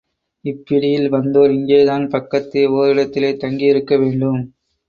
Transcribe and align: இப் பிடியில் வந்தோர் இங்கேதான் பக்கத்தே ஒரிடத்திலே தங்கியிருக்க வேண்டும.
இப் 0.45 0.63
பிடியில் 0.65 1.09
வந்தோர் 1.09 1.51
இங்கேதான் 1.51 2.05
பக்கத்தே 2.07 2.63
ஒரிடத்திலே 2.77 3.37
தங்கியிருக்க 3.37 3.97
வேண்டும. 3.97 4.35